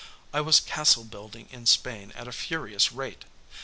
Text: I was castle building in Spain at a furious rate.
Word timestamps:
I 0.33 0.41
was 0.41 0.59
castle 0.59 1.03
building 1.03 1.47
in 1.51 1.67
Spain 1.67 2.11
at 2.15 2.27
a 2.27 2.31
furious 2.31 2.91
rate. 2.91 3.23